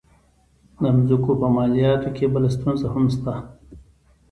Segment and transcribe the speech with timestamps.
[0.81, 3.33] د مځکو په مالیاتو کې بله ستونزه هم شته.